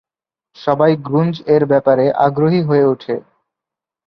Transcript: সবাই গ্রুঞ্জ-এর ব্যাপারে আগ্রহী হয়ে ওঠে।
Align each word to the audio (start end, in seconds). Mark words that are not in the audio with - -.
সবাই 0.57 0.91
গ্রুঞ্জ-এর 1.07 1.63
ব্যাপারে 1.65 2.05
আগ্রহী 2.25 2.61
হয়ে 2.61 2.85
ওঠে। 2.85 3.15